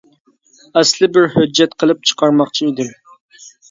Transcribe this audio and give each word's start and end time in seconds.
ئەسلى 0.81 1.11
بىر 1.19 1.29
ھۆججەت 1.35 1.79
قىلىپ 1.85 2.05
چىقارماقچى 2.13 2.71
ئىدىم. 2.71 2.95